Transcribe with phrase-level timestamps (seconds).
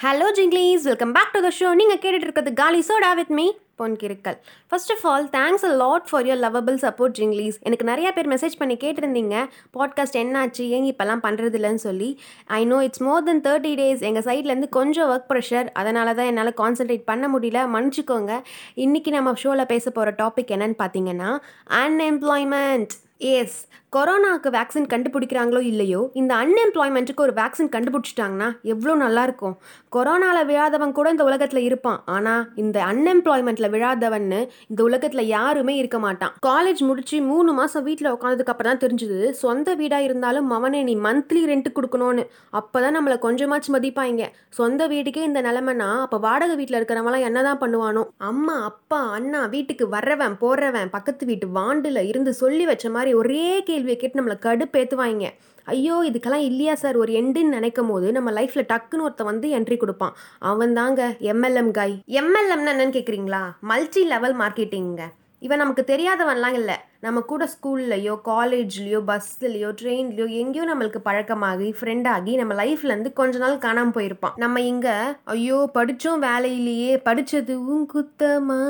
[0.00, 3.94] Hello jinglies welcome back to the show நீங்கள் கேட்டுட்டு இருக்கிறது காலி soda with me Pon
[3.96, 4.36] Kirukkal
[4.68, 8.58] first of all thanks a lot for your lovable support jinglies எனக்கு நிறையா பேர் message
[8.58, 9.36] பண்ணி கேட்டிருந்தீங்க.
[9.78, 10.66] பாட்காஸ்ட் என்னாச்சு?
[10.74, 15.10] ஏங்க இப்போல்லாம் பண்ணுறது இல்லைன்னு சொல்லி I know it's more than thirty days எங்கள் சைட்லேருந்து கொஞ்சம்
[15.10, 17.62] ஒர்க் ப்ரெஷர் அதனால தான் என்னால் கான்சென்ட்ரேட் பண்ண முடியல.
[17.76, 18.42] மன்னிச்சிக்கோங்க.
[18.76, 21.38] இன்றைக்கி நம்ம ஷோவில் பேச போகிற டாபிக் என்னன்னு பார்த்தீங்கன்னா
[21.82, 23.58] அன்எம்ப்ளாய்மெண்ட் எஸ்
[23.94, 29.54] கொரோனாவுக்கு வேக்சின் கண்டுபிடிக்கிறாங்களோ இல்லையோ இந்த அன்எம்ப்ளாய்மெண்ட்டுக்கு ஒரு வேக்சின் கண்டுபிடிச்சிட்டாங்கன்னா எவ்வளோ நல்லாயிருக்கும்.
[29.94, 32.00] கொரோனாவில் விழாதவன் கூட இந்த உலகத்தில் இருப்பான்.
[32.14, 34.40] ஆனால் இந்த அன்எம்ப்ளாய்மெண்ட்டில் விழாதவன்னு
[34.70, 36.34] இந்த உலகத்தில் யாருமே இருக்க மாட்டான்.
[36.48, 39.20] காலேஜ் முடிச்சு மூணு மாதம் வீட்டில் உட்காந்ததுக்கு அப்புறம் தான் தெரிஞ்சுது.
[39.44, 42.24] சொந்த வீடாக இருந்தாலும் மவனே நீ மந்த்லி ரெண்ட் கொடுக்கணும்னு.
[42.60, 44.28] அப்போ தான் நம்மளை கொஞ்சமாச்சும் மதிப்பாங்க
[44.60, 48.04] சொந்த வீட்டுக்கே இந்த நிலமைனா அப்போ வாடகை வீட்டில் இருக்கிறவங்களாம் என்ன தான் பண்ணுவானோ.
[48.32, 53.96] அம்மா அப்பா அண்ணா வீட்டுக்கு வர்றவன் போடுறவன் பக்கத்து வீட்டு வாண்டில் இருந்து சொல்லி வச்ச மாதிரி ஒரே கேள்வியை
[53.96, 55.26] கேட்டு நம்மளை கடுப்பேற்றுவாங்க
[55.64, 56.96] ஐயோ இதுக்கெல்லாம் இல்லையா சார்?
[56.96, 60.16] ஒரு எண்டுன்னு நினைக்கும் போது நம்ம லைஃப்பில் டக்குன்னு ஒருத்த வந்து என்ட்ரி கொடுப்பான்.
[60.38, 65.02] அவன் தாங்க எம்எல்எம் காய் எம்எல்எம்னா என்னன்னு கேட்குறீங்களா மல்டி லெவல் மார்க்கெட்டிங்க
[65.38, 66.76] இவன் நமக்கு தெரியாதவன்லாம் இல்லை.
[67.00, 73.96] நம்ம கூட ஸ்கூல்லையோ காலேஜ்லேயோ பஸ்ஸுலையோ ட்ரெயின்லையோ எங்கேயோ நம்மளுக்கு பழக்கமாகி ஃப்ரெண்டாகி நம்ம லைஃப்லேருந்து கொஞ்ச நாள் காணாமல்
[73.96, 74.36] போயிருப்பான்.
[74.44, 74.94] நம்ம இங்கே
[75.34, 78.60] ஐயோ படித்தோம் வேலையிலேயே படித்தது உன் குத்தமா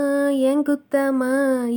[0.50, 1.32] என் குத்தமா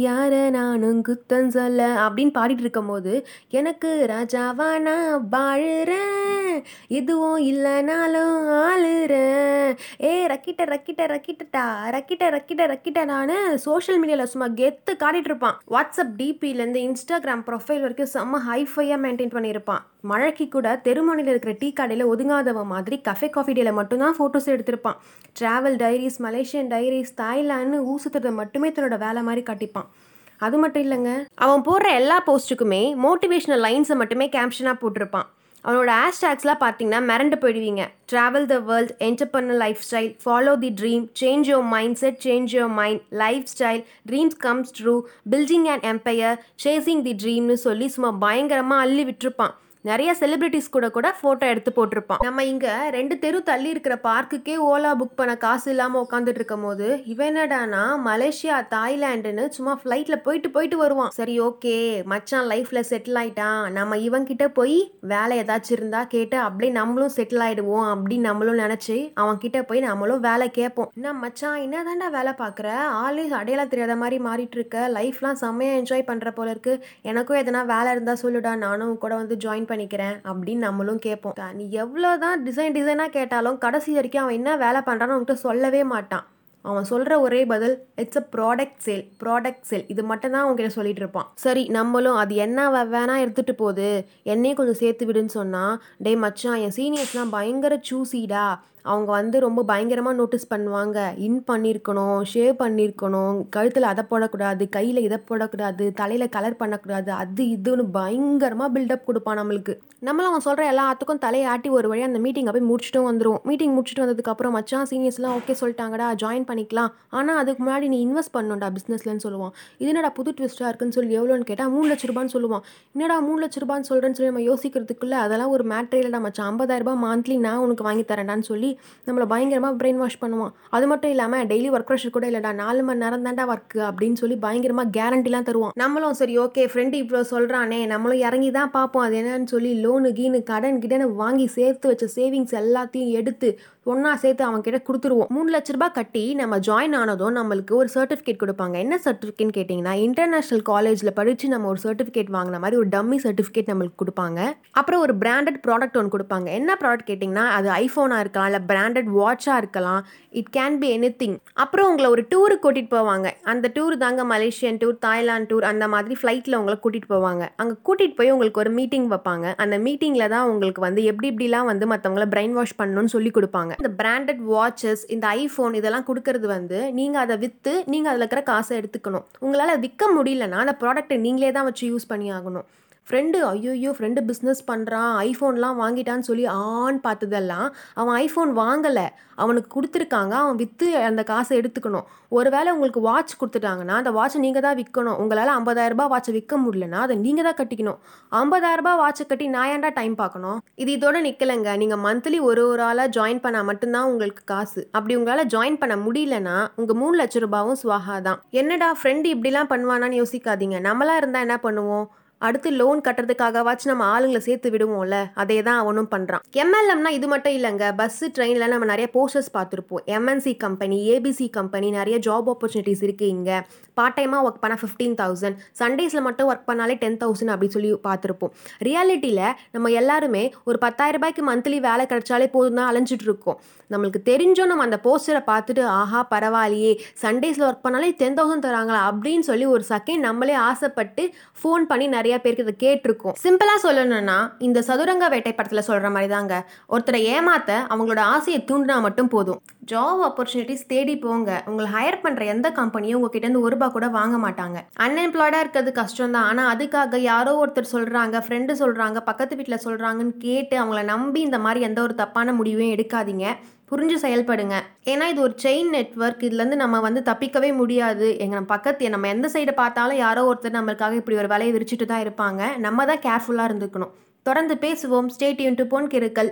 [0.07, 3.13] யார நானும் குத்தம் சொல்ல அப்படின்னு பாடிட்டு இருக்கும்போது
[3.61, 6.38] எனக்கு ராஜாவா நான் வாழுறேன்.
[6.87, 9.77] எதுவும் இல்லைனாலும் ஆளுறேன்.
[10.03, 15.57] ஏ ரக்கிட்ட ரக்கிட்ட ரக்கிட்டா ரக்கிட்ட ரக்கிட்ட ரக்கிட்ட நான் சோஷியல் மீடியாவில் சும்மா கெத்து காட்டிட்டு இருப்பான்.
[15.75, 19.85] வாட்ஸ்அப் டிபியிலேருந்து இன்ஸ்டாகிராம் ப்ரொஃபைல் வரைக்கும் செம்ம ஹைஃபையாக மெயின்டைன் பண்ணியிருப்பான்.
[20.01, 24.99] மழைக்கு கூட தெருமணியில் இருக்கிற டீ கடையில் ஒதுங்காதவ மாதிரி கஃபே காஃபி டேல மட்டும்தான் photos எடுத்திருப்பான்.
[25.39, 29.89] Travel diaries Malaysian diaries Thailand ஊசுத்துறதை மட்டுமே தன்னோட வேலை மாதிரி காட்டிப்பான்.
[30.37, 31.11] அது மட்டும் இல்லைங்க
[31.45, 35.27] அவன் போடுற எல்லா போஸ்ட்டுக்குமே மோட்டிவேஷனல் லைன்ஸை மட்டுமே கேப்ஷனாக போட்டிருப்பான்.
[35.65, 37.83] அவனோட ஹேஷ்டேக்ஸ்லாம் பார்த்தீங்கன்னா மிரண்டு போயிடுவீங்க.
[38.11, 42.73] Travel the world entrepreneur life style follow the dream change your mind set change your
[42.81, 44.95] mind life style dreams comes true
[45.33, 49.55] building and empire chasing the ட்ரீம்னு சொல்லி சும்மா பயங்கரமாக அள்ளி விட்டுருப்பான்.
[49.87, 52.21] நிறைய செலிபிரிட்டிஸ் கூட கூட ஃபோட்டோ எடுத்து போட்டிருப்பான்.
[52.25, 56.87] நம்ம இங்கே ரெண்டு தெரு தள்ளி இருக்கிற பார்க்குக்கே ஓலா புக் பண்ண காசு இல்லாமல் உட்காந்துட்டு இருக்கும் போது
[57.11, 61.13] இவன் என்னடானா மலேசியா தாய்லாண்டுன்னு சும்மா ஃப்ளைட்டில் போயிட்டு போயிட்டு வருவான்.
[61.19, 61.75] சரி ஓகே
[62.13, 63.61] மச்சான் லைஃப்பில் செட்டில் ஆயிட்டான்.
[63.77, 64.75] நம்ம இவன்கிட்ட போய்
[65.13, 70.21] வேலை ஏதாச்சும் இருந்தா கேட்டு அப்படியே நம்மளும் செட்டில் ஆயிடுவோம் அப்படின்னு நம்மளும் நினச்சி அவன் கிட்ட போய் நம்மளும்
[70.27, 70.91] வேலை கேட்போம்.
[70.99, 72.67] என்ன மச்சான் என்ன தாண்டா வேலை பார்க்குற?
[73.05, 74.91] ஆளே அடையாளம் தெரியாத மாதிரி மாறிட்டு இருக்க.
[74.99, 76.75] லைஃப்லாம் செம்மையாக என்ஜாய் பண்ணுற போல இருக்கு.
[77.13, 78.53] எனக்கும் எதனா வேலை இருந்தால் சொல்லுடா.
[78.67, 81.37] நானும் கூட வந்து ஜாயின் பண்ணிக்கிறேன் அப்படின்னு நம்மளும் கேட்போம்.
[81.59, 86.27] நீ எவ்வளோ தான் டிசைன் டிசைனாக கேட்டாலும் கடைசி வரைக்கும் அவன் என்ன வேலை பண்ணுறான்னு உங்கள்கிட்ட சொல்லவே மாட்டான்.
[86.65, 91.03] அவன் சொல்கிற ஒரே பதில் it's a product sale product sale இது மட்டும் தான் அவங்ககிட்ட சொல்லிட்டு
[91.03, 91.27] இருப்பான்.
[91.45, 93.89] சரி நம்மளும் அது என்ன வேணா எடுத்துகிட்டு போகுது
[94.33, 98.47] என்னையும் கொஞ்சம் சேர்த்து விடுன்னு சொன்னால் டே மச்சான் என் சீனியர்ஸ்லாம் பயங்கர சூசிடா
[98.83, 100.97] அவங்க வந்து ரொம்ப பயங்கரமாக நோட்டீஸ் பண்ணுவாங்க.
[101.25, 107.85] இன் பண்ணியிருக்கணும் ஷேவ் பண்ணியிருக்கணும் கழுத்தில் அதை போடக்கூடாது கையில் இதை போடக்கூடாது தலையில் கலர் பண்ணக்கூடாது அது இதுன்னு
[107.97, 109.75] பயங்கரமாக பில்டப் கொடுப்பான் நம்மளுக்கு.
[110.07, 114.03] நம்மளும் அவன் சொல்கிற எல்லாத்துக்கும் தலையை ஆட்டி ஒரு வழியாக அந்த மீட்டிங்கை போய் முடிச்சுட்டும் வந்துடும் மீட்டிங் முடிச்சுட்டு
[114.05, 116.91] வந்ததுக்கப்புறம் மச்சான் சீனியர்ஸ்லாம் ஓகே சொல்லிட்டாங்கடா ஜாயின் பண்ணிக்கலாம்.
[117.17, 119.53] ஆனால் அதுக்கு முன்னாடி நீ இன்வெஸ்ட் பண்ணணும்டா பிஸ்னஸ்லன்னு சொல்லுவான்.
[119.81, 122.63] இது என்னடா புது ட்விஸ்ட்டாக இருக்குன்னு சொல்லி எவ்வளோன்னு கேட்டால் மூணு லட்ச ரூபான்னு சொல்லுவான்.
[122.95, 126.49] என்னடா மூணு லட்ச ரூபான்னு சொல்கிறேன்னு சொல்லி நம்ம யோசிக்கிறதுக்குள்ளே அதெல்லாம் ஒரு மேட்ரே இல்லைடா மச்சான்.
[126.51, 128.71] ஐம்பதாயிரரூபா மந்த்லி நான் உனக்கு வாங்கி தரேன்டான்னு சொல்லி
[129.07, 130.53] நம்மளை பயங்கரமாக பிரெயின் வாஷ் பண்ணுவான்.
[130.77, 132.53] அது மட்டும் இல்லாமல் டெய்லி ஒர்க் ப்ரெஷர் கூட இல்லைடா.
[132.63, 135.75] நாலு மணி நேரம் தான்டா ஒர்க்கு அப்படின்னு சொல்லி பயங்கரமாக கேரண்டிலாம் தருவான்.
[135.83, 139.05] நம்மளும் சரி ஓகே ஃப்ரெண்டு இவ்வளோ சொல்கிறானே நம்மளும் இறங்கி தான் பார்ப்போம்.
[139.07, 143.49] அது என்னன்னு சொல்லி லோனு கீனு கடன் கிடன்னு வாங்கி சேர்த்து வச்ச சேவிங்ஸ் எல்லாத்தையும் எடுத்து
[143.91, 145.29] ஒன்றா சேர்த்து அவன் கிட்ட கொடுத்துருவோம்.
[145.35, 148.75] மூணு லட்ச ரூபாய் கட்டி நம்ம ஜாயின் ஆனதும் நம்மளுக்கு ஒரு சர்டிஃபிகேட் கொடுப்பாங்க.
[148.85, 153.99] என்ன சர்டிஃபிகேட்னு கேட்டிங்கன்னா இன்டர்நேஷனல் காலேஜில் படித்து நம்ம ஒரு சர்டிஃபிகேட் வாங்கின மாதிரி ஒரு டம்மி சர்டிஃபிகேட் நம்மளுக்கு
[154.03, 154.39] கொடுப்பாங்க.
[154.81, 156.47] அப்புறம் ஒரு பிராண்டட் ப்ராடக்ட் ஒன்று கொடுப்பாங்க.
[156.59, 160.01] என்ன ப்ராடக்ட் கேட்டிங்கன்னா அது ஐஃபோனாக இருக்கலாம் இல்லை பிராண்டட் வாட்சாக இருக்கலாம்.
[160.41, 163.27] It can be anything அப்புறம் உங்களை ஒரு டூருக்கு கூட்டிகிட்டு போவாங்க.
[163.53, 167.43] அந்த டூர் தாங்க மலேசியன் டூர் தாய்லாந்து டூர் அந்த மாதிரி ஃப்ளைட்டில் உங்களை கூட்டிகிட்டு போவாங்க.
[167.61, 169.45] அங்கே கூட்டிகிட்டு போய் உங்களுக்கு ஒரு மீட்டிங் வைப்பாங்க.
[169.63, 173.71] அந்த மீட்டிங்கில் தான் உங்களுக்கு வந்து எப்படி இப்படிலாம் வந்து மற்றவங்கள பிரெயின் வாஷ் பண்ணணும்னு சொல்லி கொடுப்பாங்க.
[173.81, 178.41] இந்த பிராண்டட் வாட்சஸ் இந்த ஐஃபோன் இதெல்லாம் கொடுக்க கொடுக்கறது வந்து நீங்கள் அதை விற்று நீங்கள் அதில் இருக்கிற
[178.49, 179.25] காசை எடுத்துக்கணும்.
[179.45, 182.67] உங்களால் விற்க முடியலன்னா அந்த ப்ராடக்ட்டை நீங்களே தான் வச்சு யூஸ் பண்ணி ஆகணும்.
[183.07, 187.67] ஃப்ரெண்டு ஐயோயோ ஃப்ரெண்டு பிஸ்னஸ் பண்ணுறான் ஐஃபோன்லாம் வாங்கிட்டான்னு சொல்லி ஆன் பார்த்ததெல்லாம்
[187.99, 189.05] அவன் ஐஃபோன் வாங்கலை.
[189.43, 192.05] அவனுக்கு கொடுத்துருக்காங்க அவன் விற்று அந்த காசை எடுத்துக்கணும்.
[192.37, 197.15] ஒருவேளை உங்களுக்கு வாட்ச் கொடுத்துட்டாங்கன்னா அந்த வாட்சை நீங்கள் தான் விற்கணும் உங்களால் ஐம்பதாயிரரூபா வாட்சை விற்க முடியலன்னா அதை
[197.25, 197.99] நீங்கள் தான் கட்டிக்கணும்
[198.41, 200.59] ஐம்பதாயிரரூபா வாட்சை கட்டி நான் ஏன்டா டைம் பார்க்கணும்?
[200.83, 204.83] இது இதோட நிற்கலைங்க நீங்கள் மந்த்லி ஒரு ஒரு ஆளாக ஜாயின் பண்ணால் மட்டும்தான் உங்களுக்கு காசு.
[204.97, 208.39] அப்படி உங்களால் ஜாயின் பண்ண முடியலன்னா உங்கள் மூணு லட்ச ரூபாவும் சுவாகா தான்.
[208.61, 210.79] என்னடா ஃப்ரெண்டு இப்படிலாம் பண்ணுவானான்னு யோசிக்காதீங்க.
[210.89, 212.07] நம்மளாக இருந்தால் என்ன பண்ணுவோம்?
[212.47, 217.87] அடுத்து லோன் கட்டுறதுக்காகவாச்சும் நம்ம ஆளுங்களை சேர்த்து விடுவோம்ல அதே தான் அவனும் பண்ணுறான் எம்எல்எம்னா இது மட்டும் இல்லைங்க
[217.99, 220.03] பஸ்ஸு ட்ரெயினில் நம்ம நிறைய போஸ்டர்ஸ் பார்த்துருப்போம்.
[220.17, 223.57] எம்என்சி கம்பெனி ஏபிசி கம்பெனி நிறைய ஜாப் ஆப்பர்ச்சுனிட்டிஸ் இருக்குது இங்கே.
[223.99, 228.53] பார்ட் டைமாக ஒர்க் பண்ணால் ஃபிஃப்டீன் தௌசண்ட் சண்டேஸில் மட்டும் ஒர்க் பண்ணாலே டென் தௌசண்ட் அப்படின்னு சொல்லி பார்த்துருப்போம்.
[228.87, 229.43] ரியாலிட்டியில்
[229.75, 233.59] நம்ம எல்லாருமே ஒரு பத்தாயிரம் ரூபாய்க்கு மந்த்லி வேலை கிடைச்சாலே போதும் தான் அலைஞ்சிட்டு இருக்கோம்.
[233.93, 236.93] நம்மளுக்கு தெரிஞ்சோம் நம்ம அந்த போஸ்டரை பார்த்துட்டு ஆஹா பரவாயில்லையே
[237.25, 239.01] சண்டேஸில் ஒர்க் பண்ணாலே டென் தௌசண்ட் தராங்களா?
[239.11, 241.25] அப்படின்னு சொல்லி ஒரு செகண்ட் நம்மளே ஆசைப்பட்டு
[241.61, 243.33] ஃபோன் பண்ணி நிறைய பேருக்கு இதை கேட்டிருக்கோம்.
[243.43, 249.27] சிம்பிளாக சொல்லணும்னா இந்த சதுரங்க வேட்டை படத்தில் சொல்கிற மாதிரி தாங்க ஒருத்தரை ஏமாத்த அவங்களோட ஆசையை தூண்டினா மட்டும்
[249.27, 249.61] போதும்.
[249.91, 251.49] ஜாப் ஆப்பர்ச்சுனிட்டிஸ் தேடி போங்க.
[251.69, 254.77] உங்களை ஹையர் பண்ணுற எந்த கம்பெனியும் உங்ககிட்ட இருந்து ஒரு ரூபா கூட வாங்க மாட்டாங்க.
[255.05, 260.77] அன்எம்ப்ளாய்டாக இருக்கிறது கஷ்டம் தான் ஆனால் அதுக்காக யாரோ ஒருத்தர் சொல்கிறாங்க ஃப்ரெண்டு சொல்கிறாங்க பக்கத்து வீட்டில் சொல்கிறாங்கன்னு கேட்டு
[260.83, 263.47] அவங்கள நம்பி இந்த மாதிரி எந்த ஒரு தப்பான முடிவையும் எடுக்காதீங்க.
[263.91, 264.75] புரிஞ்சு செயல்படுங்க.
[265.11, 268.27] ஏன்னா இது ஒரு செயின் நெட்வொர்க் இதுலேருந்து நம்ம வந்து தப்பிக்கவே முடியாது.
[268.45, 272.61] எங்கள் பக்கத்து நம்ம எந்த சைடு பார்த்தாலும் யாரோ ஒருத்தர் நம்மளுக்காக இப்படி ஒரு வேலையை விரிச்சிட்டு தான் இருப்பாங்க.
[272.85, 274.13] நம்ம தான் கேர்ஃபுல்லாக இருந்துக்கணும்.
[274.47, 275.27] தொடர்ந்து பேசுவோம்.
[275.35, 276.47] State Yoon to Pon கிருக்கல்